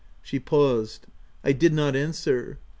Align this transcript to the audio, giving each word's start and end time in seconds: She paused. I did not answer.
She 0.23 0.39
paused. 0.39 1.05
I 1.43 1.51
did 1.51 1.73
not 1.73 1.95
answer. 1.95 2.57